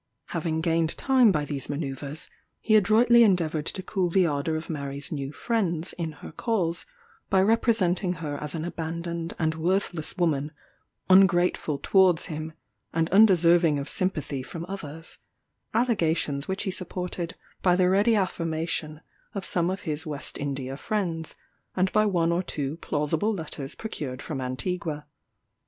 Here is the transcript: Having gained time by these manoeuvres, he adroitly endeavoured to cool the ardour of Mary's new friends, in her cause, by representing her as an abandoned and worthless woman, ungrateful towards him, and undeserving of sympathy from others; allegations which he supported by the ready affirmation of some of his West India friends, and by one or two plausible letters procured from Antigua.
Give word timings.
Having 0.29 0.61
gained 0.61 0.97
time 0.97 1.31
by 1.31 1.45
these 1.45 1.69
manoeuvres, 1.69 2.27
he 2.59 2.75
adroitly 2.75 3.21
endeavoured 3.23 3.67
to 3.67 3.83
cool 3.83 4.09
the 4.09 4.25
ardour 4.25 4.55
of 4.55 4.67
Mary's 4.67 5.11
new 5.11 5.31
friends, 5.31 5.93
in 5.93 6.13
her 6.13 6.31
cause, 6.31 6.87
by 7.29 7.39
representing 7.39 8.13
her 8.13 8.35
as 8.37 8.55
an 8.55 8.65
abandoned 8.65 9.35
and 9.37 9.53
worthless 9.53 10.17
woman, 10.17 10.53
ungrateful 11.07 11.77
towards 11.83 12.25
him, 12.25 12.53
and 12.91 13.11
undeserving 13.11 13.77
of 13.77 13.87
sympathy 13.87 14.41
from 14.41 14.65
others; 14.67 15.19
allegations 15.71 16.47
which 16.47 16.63
he 16.63 16.71
supported 16.71 17.35
by 17.61 17.75
the 17.75 17.87
ready 17.87 18.15
affirmation 18.15 19.01
of 19.35 19.45
some 19.45 19.69
of 19.69 19.81
his 19.81 20.03
West 20.07 20.35
India 20.35 20.77
friends, 20.77 21.35
and 21.75 21.91
by 21.91 22.07
one 22.07 22.31
or 22.31 22.41
two 22.41 22.77
plausible 22.77 23.31
letters 23.31 23.75
procured 23.75 24.19
from 24.19 24.41
Antigua. 24.41 25.05